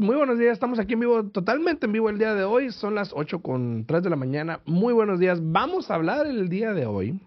[0.00, 0.54] muy buenos días.
[0.54, 2.72] Estamos aquí en vivo, totalmente en vivo el día de hoy.
[2.72, 4.60] Son las 8 con 3 de la mañana.
[4.64, 5.38] Muy buenos días.
[5.42, 7.20] Vamos a hablar el día de hoy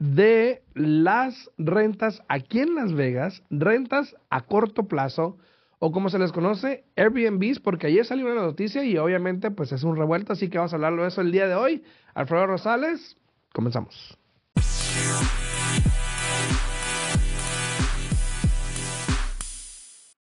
[0.00, 5.38] de las rentas aquí en Las Vegas, rentas a corto plazo
[5.78, 9.84] o como se les conoce, Airbnbs, porque ayer salió una noticia y obviamente pues es
[9.84, 11.84] un revuelto, así que vamos a hablarlo de eso el día de hoy.
[12.14, 13.16] Alfredo Rosales,
[13.52, 14.18] comenzamos.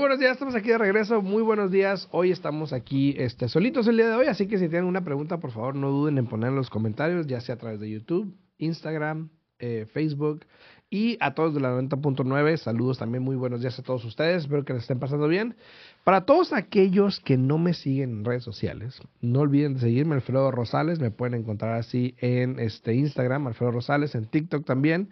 [0.01, 1.21] Buenos días, estamos aquí de regreso.
[1.21, 2.09] Muy buenos días.
[2.11, 5.41] Hoy estamos aquí este, solitos el día de hoy, así que si tienen una pregunta,
[5.41, 8.35] por favor, no duden en poner en los comentarios, ya sea a través de YouTube,
[8.57, 9.29] Instagram,
[9.59, 10.47] eh, Facebook
[10.89, 12.57] y a todos de la 90.9.
[12.57, 14.45] Saludos también, muy buenos días a todos ustedes.
[14.45, 15.55] Espero que les estén pasando bien.
[16.03, 20.51] Para todos aquellos que no me siguen en redes sociales, no olviden de seguirme, Alfredo
[20.51, 20.99] Rosales.
[20.99, 25.11] Me pueden encontrar así en este Instagram, Alfredo Rosales, en TikTok también.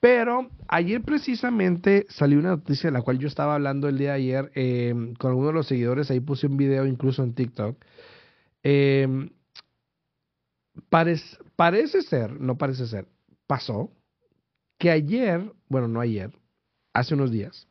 [0.00, 4.16] Pero ayer precisamente salió una noticia de la cual yo estaba hablando el día de
[4.16, 6.10] ayer eh, con algunos de los seguidores.
[6.10, 7.76] Ahí puse un video incluso en TikTok.
[8.62, 9.28] Eh,
[10.88, 13.06] parece, parece ser, no parece ser,
[13.46, 13.90] pasó
[14.78, 16.32] que ayer, bueno, no ayer,
[16.94, 17.68] hace unos días,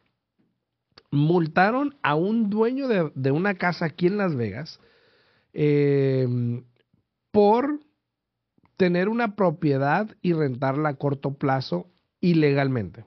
[1.11, 4.79] multaron a un dueño de, una casa aquí en Las Vegas
[5.53, 6.63] em,
[7.31, 7.79] por
[8.77, 11.87] tener una propiedad y rentarla a corto plazo
[12.21, 13.05] ilegalmente.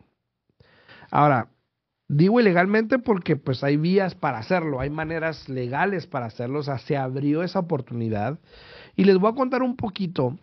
[1.10, 1.48] Ahora,
[2.08, 6.78] digo ilegalmente porque pues hay vías para hacerlo, hay maneras legales para hacerlo, o sea,
[6.78, 8.38] se abrió esa oportunidad.
[8.96, 10.38] Y les voy a contar un poquito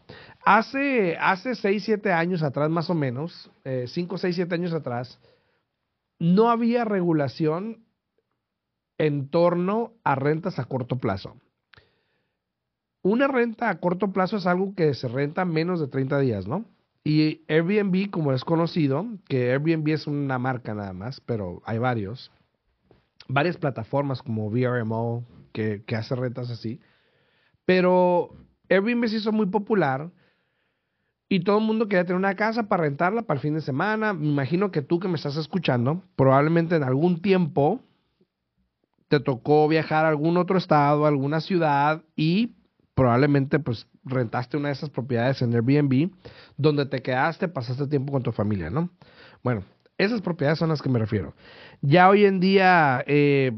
[0.45, 5.19] Hace, hace 6, 7 años atrás, más o menos, 5, 6, 7 años atrás,
[6.17, 7.85] no había regulación
[8.97, 11.35] en torno a rentas a corto plazo.
[13.01, 16.65] Una renta a corto plazo es algo que se renta menos de 30 días, ¿no?
[17.03, 22.31] Y Airbnb, como es conocido, que Airbnb es una marca nada más, pero hay varios,
[23.27, 26.79] varias plataformas como VRMO que, que hace rentas así,
[27.65, 28.35] pero
[28.69, 30.11] Airbnb se hizo muy popular
[31.29, 34.13] y todo el mundo quería tener una casa para rentarla para el fin de semana.
[34.13, 37.81] Me imagino que tú que me estás escuchando, probablemente en algún tiempo
[39.09, 42.55] te tocó viajar a algún otro estado, a alguna ciudad y
[42.99, 46.11] probablemente pues rentaste una de esas propiedades en Airbnb
[46.57, 48.89] donde te quedaste, pasaste tiempo con tu familia, ¿no?
[49.43, 49.63] Bueno,
[49.97, 51.33] esas propiedades son las que me refiero.
[51.81, 53.51] Ya hoy en día eh,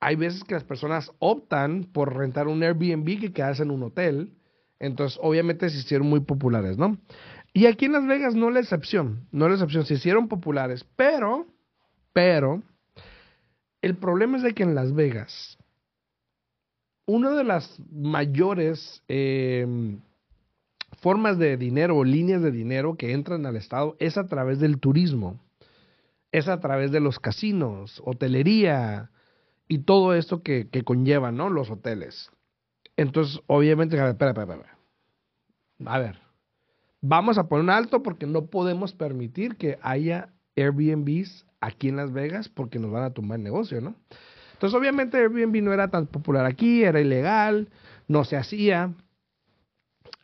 [0.00, 4.32] hay veces que las personas optan por rentar un Airbnb que quedarse en un hotel
[4.80, 6.98] entonces, obviamente se hicieron muy populares, ¿no?
[7.52, 11.46] Y aquí en Las Vegas no la excepción, no la excepción, se hicieron populares, pero,
[12.12, 12.62] pero,
[13.82, 15.58] el problema es de que en Las Vegas,
[17.10, 19.98] una de las mayores em,
[21.00, 24.78] formas de dinero o líneas de dinero que entran al Estado es a través del
[24.78, 25.40] turismo,
[26.30, 29.10] es a través de los casinos, hotelería
[29.66, 31.50] y todo esto que, que conlleva, ¿no?
[31.50, 32.30] Los hoteles.
[32.96, 34.78] Entonces, obviamente, espera, espera, espera.
[35.86, 36.20] A ver,
[37.00, 42.12] vamos a poner un alto porque no podemos permitir que haya Airbnbs aquí en Las
[42.12, 43.96] Vegas porque nos van a tumbar el negocio, ¿no?
[44.60, 47.70] Entonces, obviamente, Airbnb no era tan popular aquí, era ilegal,
[48.08, 48.92] no se hacía.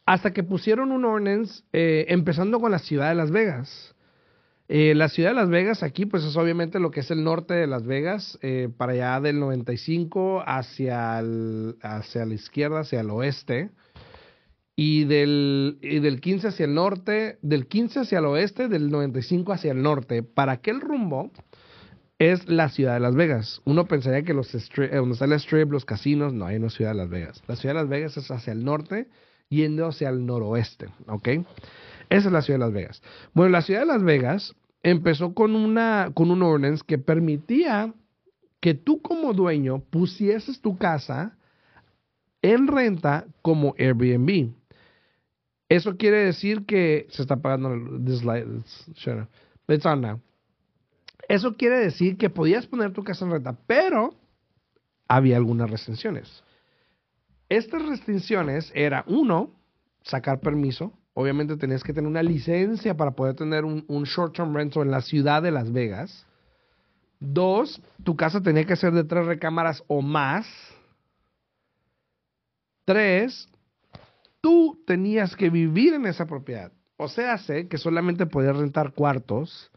[0.04, 3.94] Hasta que pusieron un ordinance eh, empezando con la ciudad de Las Vegas.
[4.68, 7.54] Eh, la ciudad de Las Vegas aquí, pues es obviamente lo que es el norte
[7.54, 11.16] de Las Vegas, eh, para allá del 95 hacia,
[11.80, 13.70] hacia la izquierda, hacia el oeste,
[14.76, 19.54] y del, y del 15 hacia el norte, del 15 hacia el oeste, del 95
[19.54, 20.22] hacia el norte.
[20.22, 21.30] Para aquel rumbo
[22.18, 23.60] es la ciudad de Las Vegas.
[23.64, 26.92] Uno pensaría que los eh, donde está el strip, los casinos, no, hay una ciudad
[26.92, 27.42] de Las Vegas.
[27.46, 29.08] La ciudad de Las Vegas es hacia el norte,
[29.48, 31.28] yendo hacia el noroeste, ¿ok?
[32.08, 33.02] Esa es la ciudad de Las Vegas.
[33.34, 37.92] Bueno, la ciudad de Las Vegas empezó con, una, con un ordinance que permitía
[38.60, 41.36] que tú como dueño pusieses tu casa
[42.42, 44.52] en renta como Airbnb.
[45.68, 48.46] Eso quiere decir que se está pagando this light,
[49.68, 50.20] it's, on now.
[51.28, 54.14] Eso quiere decir que podías poner tu casa en renta, pero
[55.08, 56.42] había algunas restricciones.
[57.48, 59.50] Estas restricciones era uno,
[60.02, 64.90] sacar permiso, obviamente tenías que tener una licencia para poder tener un, short-term rental en
[64.90, 66.26] la ciudad de Las Vegas.
[67.18, 70.46] Dos, tu casa tenía que ser de tres recámaras o más.
[72.84, 73.48] Tres,
[74.40, 76.70] tú tenías que vivir en esa propiedad.
[76.98, 79.70] O sea, sé que solamente podías rentar cuartos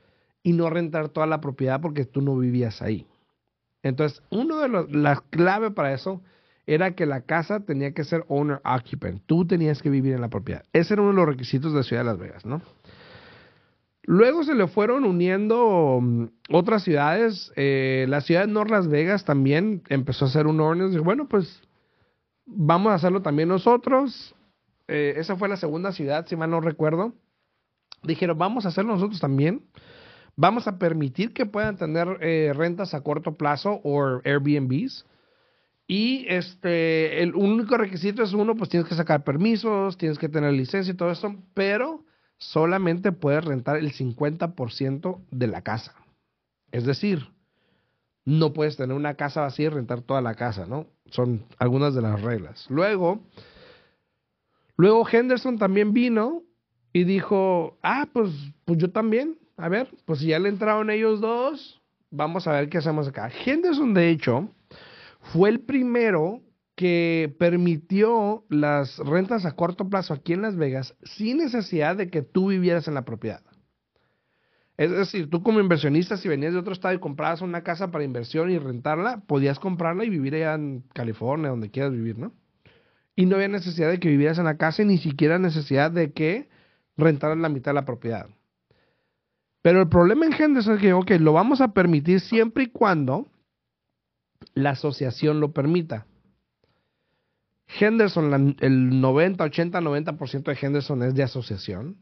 [0.44, 3.08] y no rentar toda la propiedad porque tú no vivías ahí.
[3.84, 6.22] Entonces, uno de los, la clave para eso
[6.66, 9.22] era que la casa tenía que ser owner occupant.
[9.26, 10.64] Tú tenías que vivir en la propiedad.
[10.72, 12.62] Ese era uno de los requisitos de ciudad de Las Vegas, ¿no?
[14.04, 17.52] Luego se le fueron uniendo mm, otras ciudades.
[17.56, 20.92] Eh, la ciudad de North Las Vegas también empezó a hacer un orden.
[20.92, 21.62] Dijo, bueno, pues
[22.46, 24.36] vamos a hacerlo también nosotros.
[24.88, 27.14] Eh, esa fue la segunda ciudad, si mal no recuerdo.
[28.04, 29.64] Dijeron, vamos a hacerlo nosotros también.
[30.36, 35.06] Vamos a permitir que puedan tener eh, rentas a corto plazo o Airbnbs.
[35.88, 40.54] Y este, el único requisito es uno, pues tienes que sacar permisos, tienes que tener
[40.54, 42.06] licencia y todo eso, pero
[42.38, 45.96] solamente puedes rentar el 50% de la casa.
[46.72, 47.28] Es decir,
[48.26, 50.88] no puedes tener una casa vacía y rentar toda la casa, ¿no?
[51.08, 52.68] Son algunas de las reglas.
[52.70, 53.22] Luego,
[54.78, 56.44] luego Henderson también vino
[56.94, 58.32] y dijo, ah, pues,
[58.66, 59.38] pues yo también.
[59.60, 63.30] A ver, pues si ya le entraron ellos dos, vamos a ver qué hacemos acá.
[63.46, 64.50] Henderson, de hecho,
[65.34, 66.42] fue el primero
[66.76, 72.22] que permitió las rentas a corto plazo aquí en Las Vegas sin necesidad de que
[72.22, 73.42] tú vivieras en la propiedad.
[74.78, 78.06] Es decir, tú como inversionista, si venías de otro estado y comprabas una casa para
[78.06, 82.32] inversión y rentarla, podías comprarla y vivir allá en California, donde quieras vivir, ¿no?
[83.14, 86.14] Y no había necesidad de que vivieras en la casa y ni siquiera necesidad de
[86.14, 86.48] que
[86.96, 88.30] rentaras la mitad de la propiedad.
[89.62, 93.28] Pero el problema en Henderson es que, lo vamos a permitir siempre y cuando
[94.54, 96.06] la asociación lo permita.
[97.80, 101.98] Henderson, el 90, 80, 90% de Henderson es de asociación.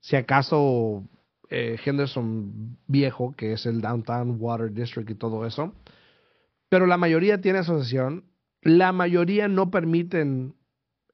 [0.00, 1.04] Si acaso
[1.50, 5.72] eh, Henderson viejo, que es el Downtown Water District y todo eso.
[6.68, 8.24] Pero la mayoría tiene asociación.
[8.62, 10.54] La mayoría no permiten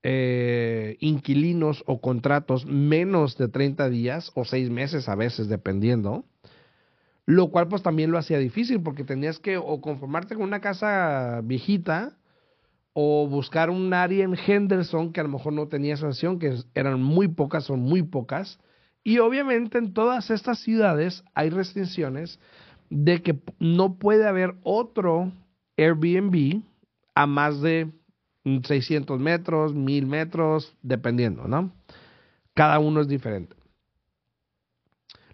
[0.06, 6.24] eh, inquilinos o contratos menos de 30 días o 6 meses a veces, dependiendo.
[7.24, 11.40] Lo cual pues también lo hacía difícil porque tenías que o conformarte con una casa
[11.42, 12.18] viejita
[12.92, 17.02] o buscar un área en Henderson que a lo mejor no tenía asociación, que eran
[17.02, 18.60] muy pocas, son muy pocas.
[19.02, 22.38] Y obviamente en todas estas ciudades hay restricciones
[22.90, 25.32] de que no puede haber otro
[25.78, 26.62] Airbnb
[27.14, 27.90] a más de
[28.44, 31.72] 600 metros, 1000 metros, dependiendo, ¿no?
[32.54, 33.56] Cada uno es diferente.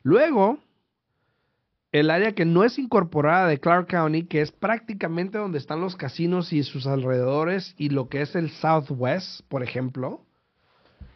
[0.02, 0.58] Luego,
[1.92, 5.96] el área que no es incorporada de Clark County, que es prácticamente donde están los
[5.96, 10.24] casinos y sus alrededores, y lo que es el Southwest, por ejemplo,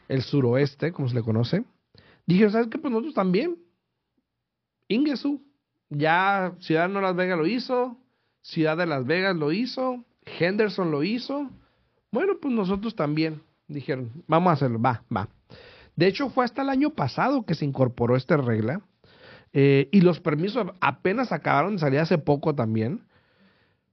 [0.09, 1.65] el suroeste, como se le conoce,
[2.27, 2.79] dije, ¿sabes qué?
[2.79, 3.57] Pues nosotros también.
[4.89, 5.41] Ingesu,
[5.89, 7.97] ya Ciudad de Las Vegas lo hizo,
[8.43, 11.51] Ciudad de Las Vegas lo hizo, Henderson lo hizo.
[12.15, 13.43] Bueno, pues nosotros también.
[13.67, 15.29] Dijeron, vamos a hacerlo, va, va.
[15.97, 18.83] De hecho, fue hasta el año pasado que se incorporó esta regla
[19.53, 23.01] eh, y los permisos apenas acabaron de salir hace poco también,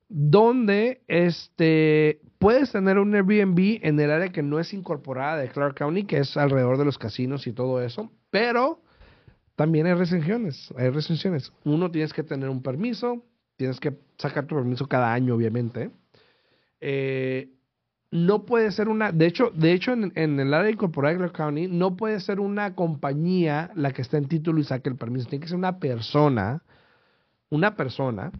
[0.07, 5.73] donde este, puedes tener un Airbnb en el área que no es incorporada de Clark
[5.73, 8.83] County, que es alrededor de los casinos y todo eso, pero
[9.55, 11.51] también hay restricciones, hay restricciones.
[11.63, 13.25] Uno, tienes que tener un permiso,
[13.55, 15.89] tienes que sacar tu permiso cada año, obviamente.
[16.79, 17.49] Eh,
[18.11, 21.67] no puede ser una, de hecho, de hecho en, el área incorporada de Clark County,
[21.67, 25.43] no puede ser una compañía la que está en título y saque el permiso, tiene
[25.43, 26.61] que ser una persona,
[27.49, 28.31] una persona.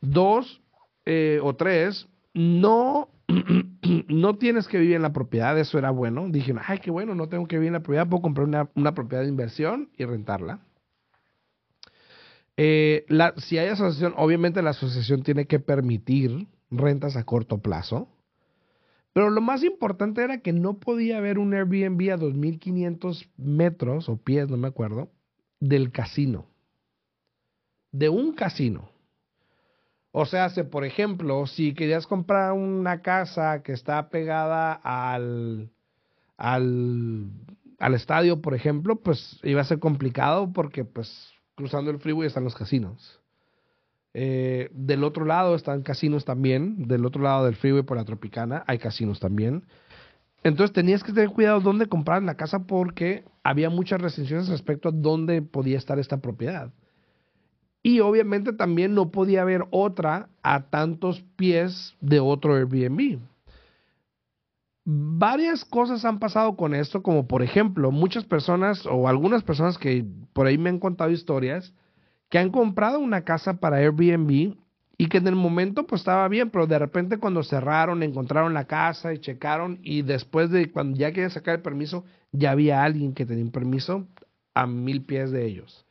[0.00, 0.60] Dos
[1.06, 3.08] eh, o tres, no,
[4.08, 6.28] no tienes que vivir en la propiedad, eso era bueno.
[6.28, 8.94] Dije, ay, qué bueno, no tengo que vivir en la propiedad, puedo comprar una, una
[8.94, 10.58] propiedad de inversión y rentarla.
[12.56, 13.06] Eh,
[13.36, 18.08] si hay asociación, obviamente la asociación tiene que permitir rentas a corto plazo
[19.12, 24.16] pero lo más importante era que no podía haber un Airbnb a 2.500 metros o
[24.16, 25.10] pies, no me acuerdo,
[25.60, 26.46] del casino.
[27.90, 28.90] De un casino.
[30.12, 35.70] O sea, si, por ejemplo, si querías comprar una casa que está pegada al,
[36.36, 37.30] al,
[37.78, 42.44] al estadio, por ejemplo, pues iba a ser complicado porque pues cruzando el freeway están
[42.44, 43.17] los casinos.
[44.14, 48.64] Eh, del otro lado están casinos también, del otro lado del freeway por la Tropicana
[48.66, 49.64] hay casinos también.
[50.44, 54.92] Entonces tenías que tener cuidado dónde comprar la casa porque había muchas restricciones respecto a
[54.92, 56.72] dónde podía estar esta propiedad.
[57.82, 63.20] Y obviamente también no podía haber otra a tantos pies de otro Airbnb.
[64.84, 70.04] Varias cosas han pasado con esto, como por ejemplo, muchas personas o algunas personas que
[70.32, 71.74] por ahí me han contado historias,
[72.28, 74.56] que han comprado una casa para Airbnb
[75.00, 78.66] y que en el momento pues estaba bien, pero de repente cuando cerraron, encontraron la
[78.66, 83.14] casa y checaron y después de cuando ya querían sacar el permiso, ya había alguien
[83.14, 84.06] que tenía un permiso
[84.54, 85.86] a mil pies de ellos.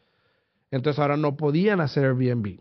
[0.72, 2.60] Entonces ahora no podían hacer Airbnb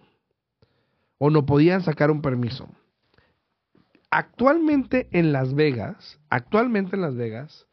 [1.18, 2.68] o no podían sacar un permiso.
[4.11, 7.66] Actualmente en Las Vegas, actualmente en Las Vegas,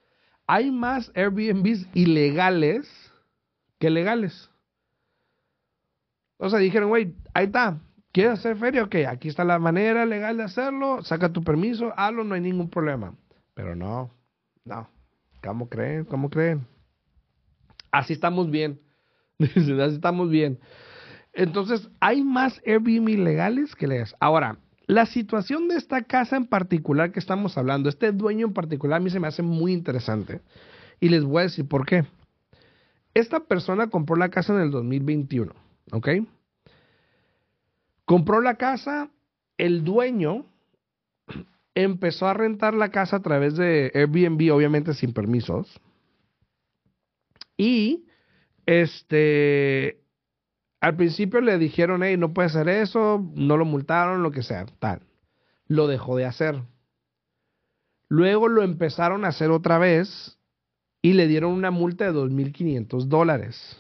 [0.48, 2.90] hay más Airbnbs ilegales
[3.80, 4.50] que legales.
[6.44, 7.80] O sea, dijeron, güey, ahí está.
[8.12, 8.84] ¿Quieres hacer feria?
[8.84, 11.02] Ok, aquí está la manera legal de hacerlo.
[11.02, 13.16] Saca tu permiso, hazlo, no hay ningún problema.
[13.54, 14.12] Pero no,
[14.66, 14.90] no.
[15.42, 16.04] ¿Cómo creen?
[16.04, 16.68] ¿Cómo creen?
[17.94, 18.82] Así estamos bien.
[19.40, 20.60] Así estamos bien.
[21.32, 24.14] Entonces, hay más Airbnb legales que legales.
[24.20, 28.98] Ahora, la situación de esta casa en particular que estamos hablando, este dueño en particular,
[28.98, 30.42] a mí se me hace muy interesante.
[31.00, 32.04] Y les voy a decir por qué.
[33.14, 35.54] Esta persona compró la casa en el 2021,
[35.94, 36.10] ¿ok?
[38.06, 39.10] Compró la casa,
[39.58, 40.46] el dueño
[41.76, 45.80] empezó a rentar la casa a través de Airbnb, obviamente sin permisos.
[47.58, 48.06] Y
[48.66, 50.04] este
[50.82, 54.66] al principio le dijeron, hey, no puede hacer eso, no lo multaron, lo que sea,
[54.80, 55.02] tal.
[55.66, 56.62] Lo dejó de hacer.
[58.10, 60.38] Luego lo empezaron a hacer otra vez
[61.02, 63.78] y le dieron una multa de 2.500 dólares.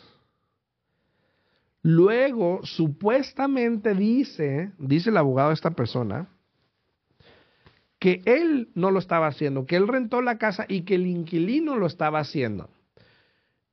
[1.83, 6.29] Luego, supuestamente dice, dice el abogado de esta persona,
[7.99, 11.75] que él no lo estaba haciendo, que él rentó la casa y que el inquilino
[11.75, 12.69] lo estaba haciendo.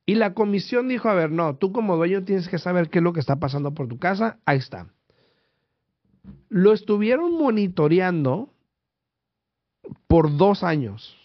[0.05, 3.03] Y la comisión dijo, a ver, no, tú como dueño tienes que saber qué es
[3.03, 4.39] lo que está pasando por tu casa.
[4.45, 4.87] Ahí está.
[6.49, 8.53] Lo estuvieron monitoreando
[10.07, 11.17] por dos años.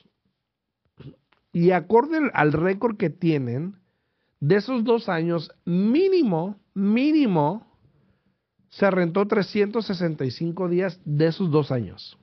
[1.53, 3.77] Y acorde al récord que tienen,
[4.47, 7.67] de esos dos años, mínimo, mínimo,
[8.69, 12.17] se rentó 365 días de esos dos años.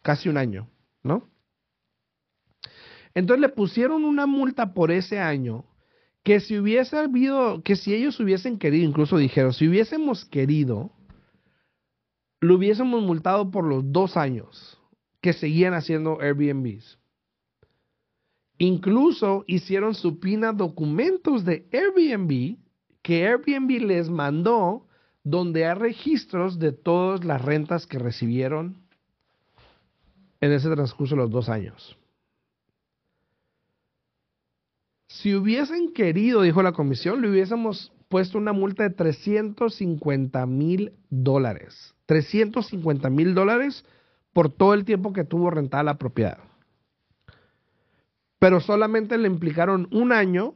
[0.00, 0.70] Casi un año,
[1.02, 1.28] ¿no?
[3.14, 5.66] Entonces le pusieron una multa por ese año
[6.22, 10.92] que si hubiese habido, que si ellos hubiesen querido, incluso dijeron, si hubiésemos querido,
[12.40, 14.80] lo hubiésemos multado por los dos años
[15.20, 16.98] que seguían haciendo Airbnbs.
[18.64, 22.56] Incluso hicieron supina documentos de Airbnb
[23.02, 24.86] que Airbnb les mandó
[25.22, 28.76] donde hay registros de todas las rentas que recibieron
[30.40, 31.98] en ese transcurso de los dos años.
[35.08, 41.94] Si hubiesen querido, dijo la comisión, le hubiésemos puesto una multa de 350 mil dólares.
[42.06, 43.84] 350 mil dólares
[44.32, 46.38] por todo el tiempo que tuvo rentada la propiedad.
[48.44, 50.54] Pero solamente le implicaron un año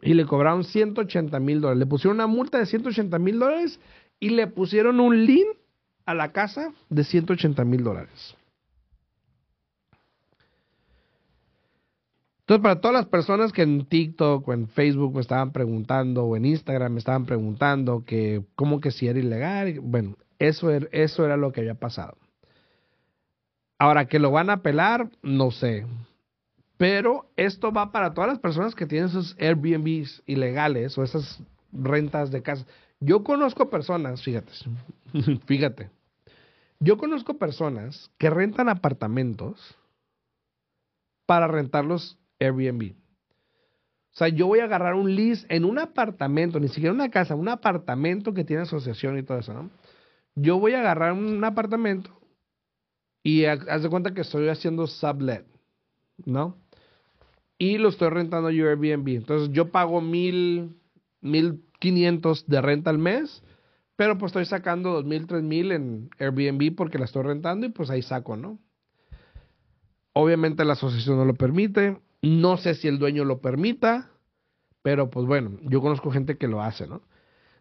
[0.00, 1.78] y le cobraron 180 mil dólares.
[1.78, 3.78] Le pusieron una multa de 180 mil dólares
[4.18, 5.46] y le pusieron un lien
[6.06, 8.34] a la casa de 180 mil dólares.
[12.40, 16.36] Entonces, para todas las personas que en TikTok o en Facebook me estaban preguntando o
[16.36, 21.24] en Instagram me estaban preguntando que cómo que si era ilegal, bueno, eso era, eso
[21.24, 22.16] era lo que había pasado.
[23.78, 25.86] Ahora, que lo van a apelar, no sé.
[26.82, 32.32] Pero esto va para todas las personas que tienen esos Airbnbs ilegales o esas rentas
[32.32, 32.66] de casa.
[32.98, 34.50] Yo conozco personas, fíjate,
[35.46, 35.90] fíjate,
[36.80, 39.78] yo conozco personas que rentan apartamentos
[41.24, 42.94] para rentarlos Airbnb.
[42.94, 47.36] O sea, yo voy a agarrar un lease en un apartamento, ni siquiera una casa,
[47.36, 49.70] un apartamento que tiene asociación y todo eso, ¿no?
[50.34, 52.10] Yo voy a agarrar un apartamento
[53.22, 55.46] y haz de cuenta que estoy haciendo sublet,
[56.26, 56.60] ¿no?
[57.62, 59.06] Y lo estoy rentando yo Airbnb.
[59.10, 60.74] Entonces yo pago mil,
[61.20, 63.44] mil quinientos de renta al mes,
[63.94, 67.68] pero pues estoy sacando dos mil, tres mil en Airbnb porque la estoy rentando y
[67.68, 68.58] pues ahí saco, ¿no?
[70.12, 71.98] Obviamente la asociación no lo permite.
[72.20, 74.10] No sé si el dueño lo permita,
[74.82, 77.02] pero pues bueno, yo conozco gente que lo hace, ¿no?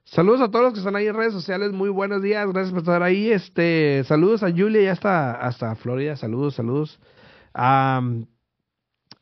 [0.04, 2.80] Saludos a todos los que están ahí en redes sociales, muy buenos días, gracias por
[2.80, 3.30] estar ahí.
[3.30, 7.00] Este, saludos a Julia, ya está hasta Florida, saludos, saludos.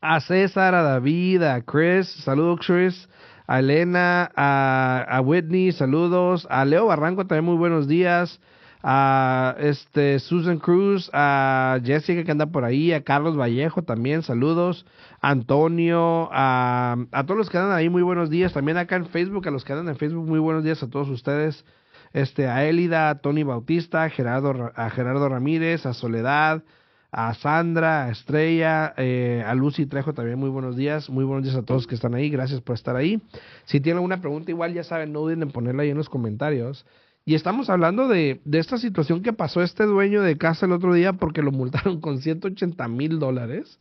[0.01, 3.09] A César, a David, a Chris, saludos Chris,
[3.47, 8.39] a Elena, a, a Whitney, saludos, a Leo Barranco también muy buenos días
[8.81, 14.85] a este Susan Cruz, a Jessica que anda por ahí, a Carlos Vallejo también, saludos,
[15.19, 19.47] Antonio, a, a todos los que andan ahí, muy buenos días, también acá en Facebook,
[19.47, 21.65] a los que andan en Facebook, muy buenos días a todos ustedes,
[22.13, 26.63] este, a Elida, a Tony Bautista, a Gerardo, a Gerardo Ramírez, a Soledad,
[27.11, 31.55] a Sandra, a Estrella, eh, a Lucy Trejo también muy buenos días, muy buenos días
[31.55, 33.21] a todos que están ahí, gracias por estar ahí.
[33.65, 36.85] Si tienen alguna pregunta igual ya saben, no duden en ponerla ahí en los comentarios.
[37.25, 40.93] Y estamos hablando de, de, esta situación que pasó este dueño de casa el otro
[40.93, 43.79] día porque lo multaron con 180 mil dólares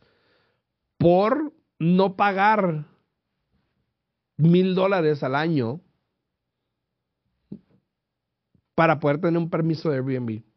[0.97, 2.85] por no pagar
[4.37, 5.81] mil dólares al año
[8.75, 10.48] para poder tener un permiso de Airbnb.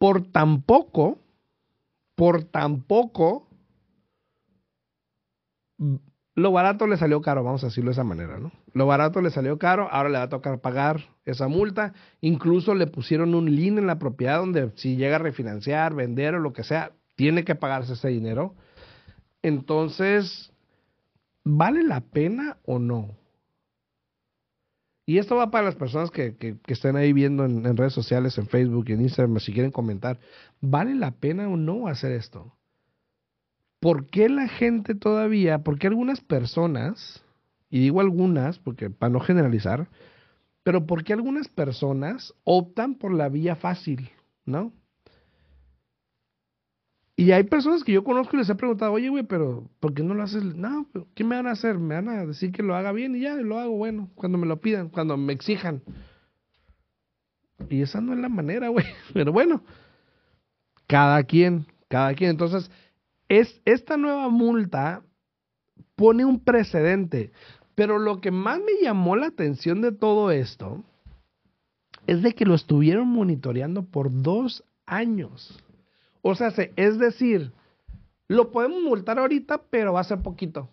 [0.00, 1.18] Por tan poco,
[2.14, 3.46] por tan poco,
[6.34, 8.50] lo barato le salió caro, vamos a decirlo de esa manera, ¿no?
[8.72, 11.92] Lo barato le salió caro, ahora le va a tocar pagar esa multa.
[12.22, 16.40] Incluso le pusieron un lien en la propiedad donde si llega a refinanciar, vender o
[16.40, 18.54] lo que sea, tiene que pagarse ese dinero.
[19.42, 20.50] Entonces,
[21.44, 23.19] ¿vale la pena o no?
[25.10, 28.46] Y esto va para las personas que, que, estén ahí viendo en, redes sociales, en
[28.46, 30.20] Facebook, en Instagram, si quieren comentar.
[30.60, 32.54] ¿Vale la pena o no hacer esto?
[33.80, 37.24] ¿por qué la gente todavía, por qué algunas personas,
[37.70, 39.88] y digo algunas, porque para no generalizar,
[40.62, 44.10] pero por qué algunas personas optan por la vía fácil,
[44.44, 44.72] ¿no?
[47.20, 50.02] Y hay personas que yo conozco y les he preguntado, oye, güey, pero ¿por qué
[50.02, 50.42] no lo haces?
[50.42, 51.78] No, ¿qué me van a hacer?
[51.78, 54.46] Me van a decir que lo haga bien y ya, lo hago bueno, cuando me
[54.46, 55.82] lo pidan, cuando me exijan.
[57.68, 58.86] Y esa no es la manera, güey.
[59.12, 59.62] Pero bueno,
[60.86, 62.30] cada quien, cada quien.
[62.30, 62.70] Entonces,
[63.28, 65.02] es, esta nueva multa
[65.96, 67.32] pone un precedente.
[67.74, 70.82] Pero lo que más me llamó la atención de todo esto
[72.06, 75.62] es de que lo estuvieron monitoreando por dos años.
[76.22, 77.52] O sea, es decir,
[78.28, 80.68] lo podemos multar ahorita, pero va a ser poquito.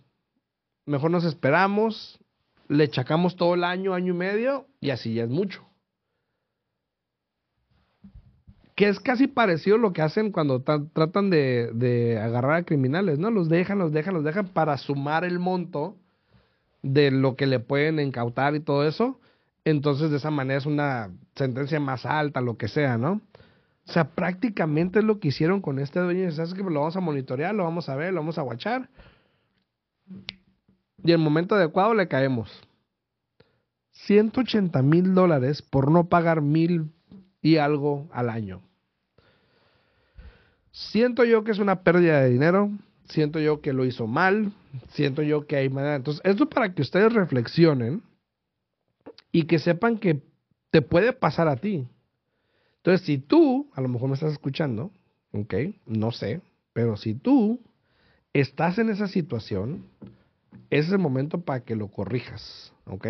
[0.86, 2.20] Mejor nos esperamos,
[2.68, 5.68] le chacamos todo el año, año y medio, y así ya es mucho
[8.78, 13.32] que es casi parecido a lo que hacen cuando tratan de, agarrar a criminales, ¿no?
[13.32, 15.96] Los dejan, los dejan, los dejan para sumar el monto
[16.84, 19.20] de lo que le pueden incautar y todo eso.
[19.66, 23.20] Entonces, de esa manera es una sentencia más alta, lo que sea, ¿no?
[23.88, 26.30] O sea, prácticamente es lo que hicieron con este dueño.
[26.32, 28.90] ¿Sabes que Lo vamos a monitorear, lo vamos a ver, lo vamos a guachar.
[31.04, 32.52] Y el momento adecuado le caemos.
[33.92, 36.92] 180 mil dólares por no pagar mil
[37.42, 38.62] y algo al año.
[40.72, 42.70] Siento yo que es una pérdida de dinero,
[43.06, 44.52] siento yo que lo hizo mal,
[44.90, 45.96] siento yo que hay manera.
[45.96, 48.04] Entonces, esto para que ustedes reflexionen
[49.32, 50.22] y que sepan que
[50.72, 51.88] te puede pasar a ti.
[52.88, 54.92] Entonces, si tú, a lo mejor me estás escuchando,
[55.34, 55.56] ok,
[55.88, 56.40] no sé,
[56.72, 57.60] pero si tú
[58.32, 59.84] estás en esa situación,
[60.70, 63.08] es el momento para que lo corrijas, ok.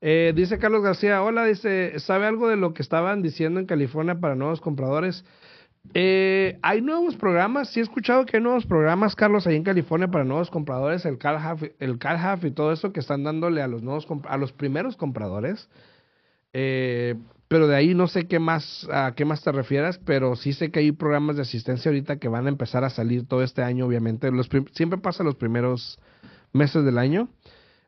[0.00, 4.18] Eh, dice Carlos García, hola, dice, ¿sabe algo de lo que estaban diciendo en California
[4.18, 5.24] para nuevos compradores?
[5.94, 10.08] Eh, hay nuevos programas, sí he escuchado que hay nuevos programas, Carlos, ahí en California
[10.08, 11.98] para nuevos compradores, el CalHalf, el
[12.42, 15.68] y todo eso que están dándole a los nuevos a los primeros compradores.
[16.52, 17.14] Eh,
[17.48, 20.70] pero de ahí no sé qué más a qué más te refieras, pero sí sé
[20.70, 23.86] que hay programas de asistencia ahorita que van a empezar a salir todo este año,
[23.86, 24.30] obviamente.
[24.30, 25.98] Los siempre pasa los primeros
[26.52, 27.28] meses del año.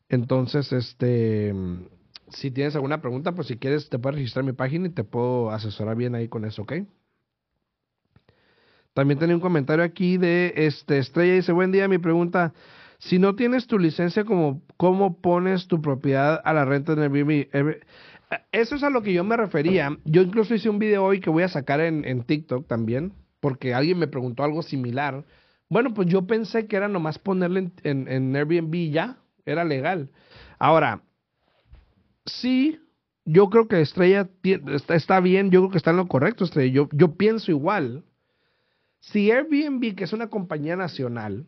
[0.09, 1.55] Entonces, este
[2.31, 5.51] si tienes alguna pregunta, pues si quieres te puedes registrar mi página y te puedo
[5.51, 6.73] asesorar bien ahí con eso, ¿ok?
[8.95, 12.55] También tenía un comentario aquí de este Estrella dice, "Buen día, mi pregunta,
[12.99, 17.83] si no tienes tu licencia, ¿cómo, cómo pones tu propiedad a la renta en Airbnb?"
[18.51, 19.97] Eso es a lo que yo me refería.
[20.05, 23.75] Yo incluso hice un video hoy que voy a sacar en, en TikTok también, porque
[23.75, 25.25] alguien me preguntó algo similar.
[25.69, 30.11] Bueno, pues yo pensé que era nomás ponerle en, en, Airbnb ya, era legal.
[30.59, 31.03] Ahora,
[32.25, 32.81] sí,
[33.25, 36.73] yo creo que Estrella está, está, bien, yo creo que está en lo correcto, Estrella.
[36.73, 38.05] Yo, yo pienso igual.
[39.01, 41.47] Si Airbnb, que es una compañía nacional,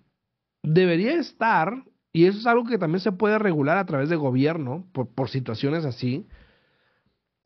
[0.62, 4.87] debería estar, y eso es algo que también se puede regular a través de gobierno,
[4.93, 6.27] por, por situaciones así,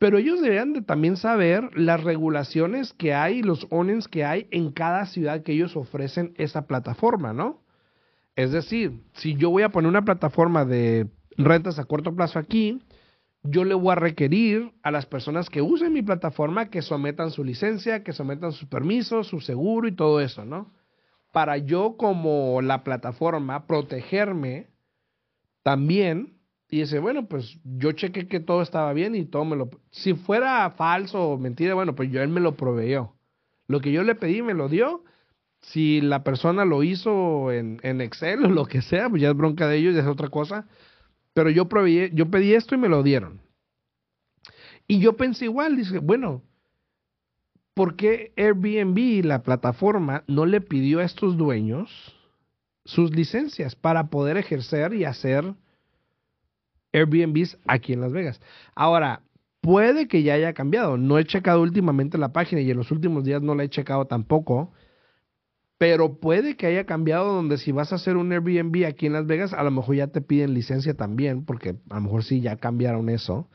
[0.03, 4.73] pero ellos deberían de también saber las regulaciones que hay, los owns que hay en
[4.73, 7.61] cada ciudad que ellos ofrecen esa plataforma, ¿no?
[8.35, 12.81] Es decir, si yo voy a poner una plataforma de rentas a corto plazo aquí,
[13.43, 17.45] yo le voy a requerir a las personas que usen mi plataforma que sometan su
[17.45, 20.73] licencia, que sometan sus permisos, su seguro y todo eso, ¿no?
[21.31, 24.67] Para yo como la plataforma protegerme
[25.63, 26.41] también
[26.73, 29.69] y dice, bueno, pues yo chequé que todo estaba bien y todo me lo...
[29.91, 33.13] Si fuera falso o mentira, bueno, pues yo él me lo proveyó.
[33.67, 35.03] Lo que yo le pedí me lo dio.
[35.61, 39.37] Si la persona lo hizo en, en Excel o lo que sea, pues ya es
[39.37, 40.67] bronca de ellos, ya es otra cosa
[41.33, 41.67] pero yo,
[42.13, 43.41] yo pedí esto y me lo dieron.
[44.87, 46.43] Y yo pensé igual, dice, bueno,
[47.73, 51.89] ¿por qué Airbnb, la plataforma, no le pidió a estos dueños
[52.85, 55.55] sus licencias para poder ejercer y hacer
[56.93, 58.41] Airbnbs aquí en Las Vegas?
[58.75, 59.21] Ahora,
[59.61, 60.97] puede que ya haya cambiado.
[60.97, 64.05] No he checado últimamente la página y en los últimos días no la he checado
[64.05, 64.71] tampoco
[65.83, 69.27] pero puede que haya cambiado donde si vas a hacer un Airbnb aquí en Las
[69.27, 72.55] Vegas, a lo mejor ya te piden licencia también, porque a lo mejor sí ya
[72.55, 73.49] cambiaron eso.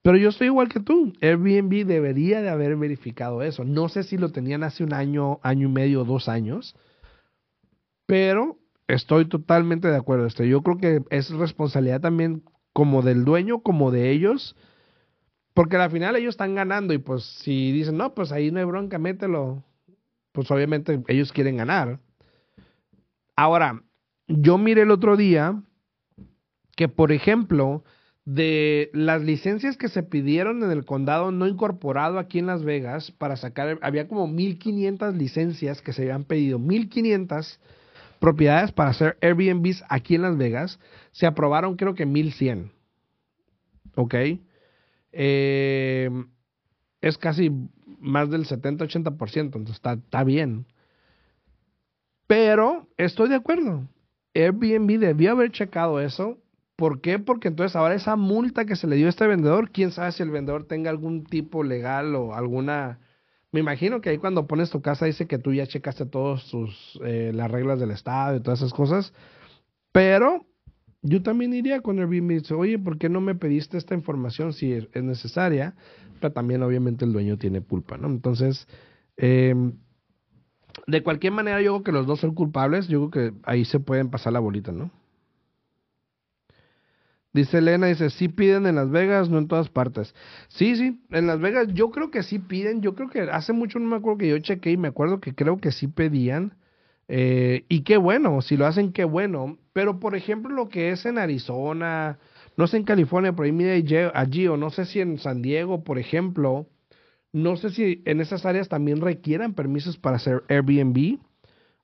[0.00, 1.12] Pero yo estoy igual que tú.
[1.20, 3.64] Airbnb debería de haber verificado eso.
[3.64, 6.74] No sé si lo tenían hace un año, año y medio, dos años.
[8.06, 8.56] Pero
[8.88, 10.26] Estoy totalmente de acuerdo.
[10.26, 14.56] Este, yo creo que es responsabilidad también como del dueño, como de ellos,
[15.54, 18.64] porque al final ellos están ganando y pues si dicen, no, pues ahí no hay
[18.64, 19.64] bronca, mételo,
[20.32, 21.98] pues obviamente ellos quieren ganar.
[23.34, 23.82] Ahora,
[24.28, 25.62] yo miré el otro día
[26.76, 27.82] que, por ejemplo,
[28.24, 33.10] de las licencias que se pidieron en el condado no incorporado aquí en Las Vegas
[33.10, 37.58] para sacar, había como 1500 licencias que se habían pedido, 1500
[38.18, 40.78] propiedades para hacer Airbnbs aquí en Las Vegas,
[41.18, 42.70] se aprobaron creo que 1100.
[43.96, 44.14] ¿Ok?
[45.10, 46.10] Eh,
[47.00, 47.50] es casi
[47.98, 50.66] más del 70-80%, entonces está, está bien.
[52.28, 53.88] Pero estoy de acuerdo.
[54.32, 56.38] Airbnb debió haber checado eso.
[56.76, 57.18] ¿Por qué?
[57.18, 60.22] Porque entonces ahora esa multa que se le dio a este vendedor, quién sabe si
[60.22, 63.00] el vendedor tenga algún tipo legal o alguna...
[63.50, 66.48] Me imagino que ahí cuando pones tu casa dice que tú ya checaste todas
[67.04, 69.12] eh, las reglas del estado y todas esas cosas.
[69.90, 70.46] Pero
[71.02, 74.72] yo también iría con Airbnb dice, oye, ¿por qué no me pediste esta información si
[74.72, 75.74] es necesaria?
[76.20, 78.08] Pero también obviamente el dueño tiene culpa, ¿no?
[78.08, 78.66] Entonces,
[79.16, 79.54] eh,
[80.86, 83.80] de cualquier manera yo creo que los dos son culpables, yo creo que ahí se
[83.80, 84.90] pueden pasar la bolita, ¿no?
[87.32, 90.14] Dice Elena, dice, sí piden en Las Vegas, no en todas partes.
[90.48, 93.78] Sí, sí, en Las Vegas yo creo que sí piden, yo creo que hace mucho
[93.78, 96.57] no me acuerdo que yo chequé y me acuerdo que creo que sí pedían.
[97.08, 99.58] Eh, y qué bueno, si lo hacen, qué bueno.
[99.72, 102.18] Pero, por ejemplo, lo que es en Arizona,
[102.56, 103.82] no sé en California, por ahí mire
[104.14, 106.66] allí, o no sé si en San Diego, por ejemplo,
[107.32, 111.18] no sé si en esas áreas también requieran permisos para hacer Airbnb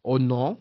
[0.03, 0.59] o no.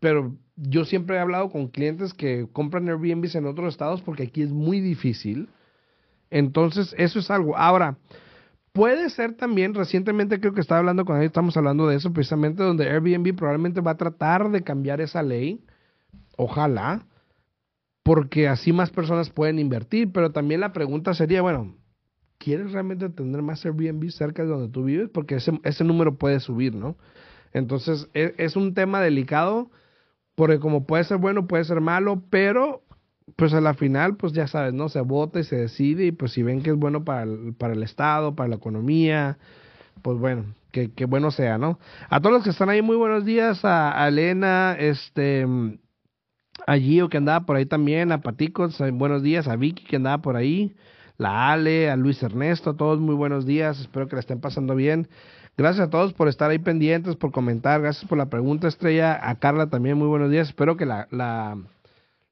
[0.00, 4.42] Pero yo siempre he hablado con clientes que compran Airbnb en otros estados porque aquí
[4.42, 5.48] es muy difícil.
[6.30, 7.56] Entonces, eso es algo.
[7.56, 7.98] Ahora,
[8.72, 12.62] Puede ser también, recientemente creo que estaba hablando con él, estamos hablando de eso precisamente,
[12.62, 15.64] donde Airbnb probablemente va a tratar de cambiar esa ley,
[16.36, 17.04] ojalá,
[18.04, 21.74] porque así más personas pueden invertir, pero también la pregunta sería, bueno,
[22.38, 25.10] ¿quieres realmente tener más Airbnb cerca de donde tú vives?
[25.12, 26.96] Porque ese, ese número puede subir, ¿no?
[27.52, 29.70] Entonces, es, es un tema delicado,
[30.36, 32.84] porque como puede ser bueno, puede ser malo, pero
[33.36, 34.88] pues a la final, pues ya sabes, ¿no?
[34.88, 37.74] Se vota y se decide y pues si ven que es bueno para el, para
[37.74, 39.38] el Estado, para la economía,
[40.02, 41.78] pues bueno, que, que bueno sea, ¿no?
[42.08, 45.46] A todos los que están ahí, muy buenos días, a, Elena, este,
[46.66, 50.18] a Gio que andaba por ahí también, a Paticos, buenos días, a Vicky que andaba
[50.18, 50.74] por ahí,
[51.18, 54.74] la Ale, a Luis Ernesto, a todos muy buenos días, espero que la estén pasando
[54.74, 55.08] bien.
[55.56, 59.38] Gracias a todos por estar ahí pendientes, por comentar, gracias por la pregunta estrella, a
[59.38, 61.58] Carla también muy buenos días, espero que la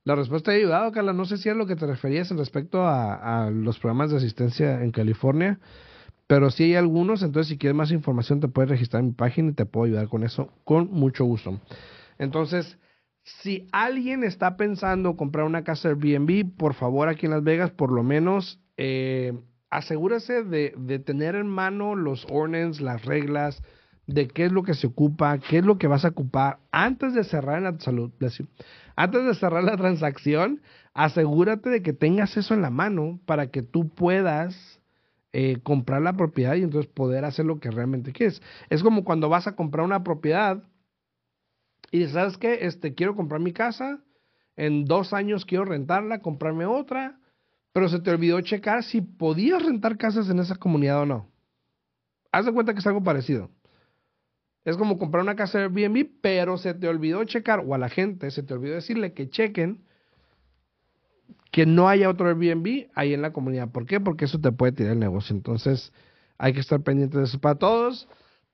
[0.08, 1.12] la respuesta ha ayudado, Carla.
[1.12, 4.82] No sé si es lo que te referías en respecto a, los programas de asistencia
[4.82, 5.60] en California,
[6.26, 9.50] pero si hay algunos, entonces si quieres más información te puedes registrar en mi página
[9.50, 11.60] y te puedo ayudar con eso con mucho gusto.
[12.18, 12.78] Entonces,
[13.22, 17.92] si alguien está pensando comprar una casa Airbnb, por favor aquí en Las Vegas, por
[17.92, 19.34] lo menos eh,
[19.68, 23.62] asegúrese de, de, tener en mano los ordinance, las reglas,
[24.08, 27.12] de qué es lo que se ocupa, qué es lo que vas a ocupar antes
[27.12, 28.10] de cerrar la salud.
[28.96, 30.62] Antes de cerrar la transacción,
[30.94, 34.80] asegúrate de que tengas eso en la mano para que tú puedas
[35.34, 38.40] eh, comprar la propiedad y entonces poder hacer lo que realmente quieres.
[38.70, 40.64] Es como cuando vas a comprar una propiedad
[41.90, 42.60] y dices, ¿sabes qué?
[42.62, 44.00] Este, quiero comprar mi casa,
[44.56, 47.20] en dos años quiero rentarla, comprarme otra,
[47.74, 51.28] pero se te olvidó checar si podías rentar casas en esa comunidad o no.
[52.32, 53.50] Haz de cuenta que es algo parecido.
[54.68, 57.88] Es como comprar una casa de Airbnb, pero se te olvidó checar, o a la
[57.88, 59.80] gente se te olvidó decirle que chequen
[61.50, 63.70] que no haya otro Airbnb ahí en la comunidad.
[63.70, 63.98] ¿Por qué?
[63.98, 65.34] Porque eso te puede tirar el negocio.
[65.34, 65.90] Entonces,
[66.36, 67.40] hay que estar pendientes de eso.
[67.40, 68.08] Para todos,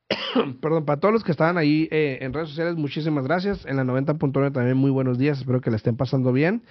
[0.63, 3.67] perdón, para todos los que estaban ahí eh, en redes sociales, muchísimas gracias.
[3.67, 5.39] En la 90.9 también muy buenos días.
[5.41, 6.63] Espero que la estén pasando bien.